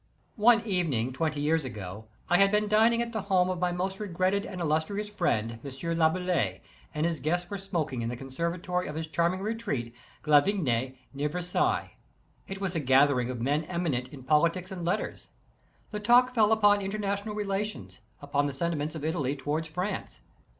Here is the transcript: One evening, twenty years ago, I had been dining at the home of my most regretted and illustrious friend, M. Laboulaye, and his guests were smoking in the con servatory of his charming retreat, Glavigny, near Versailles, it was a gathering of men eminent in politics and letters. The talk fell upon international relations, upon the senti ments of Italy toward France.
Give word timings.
One 0.37 0.65
evening, 0.65 1.13
twenty 1.13 1.41
years 1.41 1.63
ago, 1.63 2.05
I 2.27 2.39
had 2.39 2.51
been 2.51 2.67
dining 2.67 3.03
at 3.03 3.11
the 3.13 3.21
home 3.21 3.51
of 3.51 3.59
my 3.59 3.71
most 3.71 3.99
regretted 3.99 4.47
and 4.47 4.59
illustrious 4.59 5.07
friend, 5.11 5.59
M. 5.63 5.71
Laboulaye, 5.97 6.61
and 6.95 7.05
his 7.05 7.19
guests 7.19 7.51
were 7.51 7.57
smoking 7.59 8.01
in 8.01 8.09
the 8.09 8.17
con 8.17 8.31
servatory 8.31 8.89
of 8.89 8.95
his 8.95 9.05
charming 9.07 9.41
retreat, 9.41 9.93
Glavigny, 10.23 10.97
near 11.13 11.29
Versailles, 11.29 11.97
it 12.47 12.59
was 12.59 12.73
a 12.75 12.79
gathering 12.79 13.29
of 13.29 13.41
men 13.41 13.63
eminent 13.65 14.07
in 14.07 14.23
politics 14.23 14.71
and 14.71 14.83
letters. 14.83 15.27
The 15.91 15.99
talk 15.99 16.33
fell 16.33 16.51
upon 16.51 16.81
international 16.81 17.35
relations, 17.35 17.99
upon 18.23 18.47
the 18.47 18.53
senti 18.53 18.77
ments 18.77 18.95
of 18.95 19.05
Italy 19.05 19.35
toward 19.35 19.67
France. 19.67 20.19